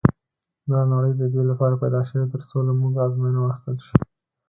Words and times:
دا 0.71 0.79
نړۍ 0.93 1.11
د 1.17 1.23
دې 1.33 1.43
لپاره 1.49 1.79
پيدا 1.83 2.01
شوې 2.09 2.25
تر 2.33 2.41
څو 2.49 2.57
له 2.67 2.73
موږ 2.81 2.93
ازموینه 3.05 3.39
واخیستل 3.41 3.77
شي. 3.85 3.95